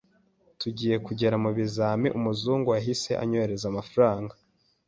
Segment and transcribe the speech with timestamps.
[0.59, 4.33] Tugiye kugera mu bizami umuzungu yahise anyoherereza amafaranga